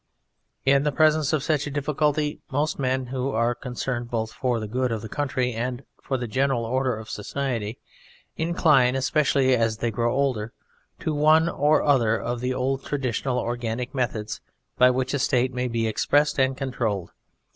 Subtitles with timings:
[0.65, 4.67] In the presence of such a difficulty most men who are concerned both for the
[4.67, 7.77] good of their country and for the general order of society
[8.35, 10.53] incline, especially as they grow older,
[11.01, 14.41] to one, or other of the old traditional organic methods
[14.75, 17.11] by which a State may be expressed and controlled.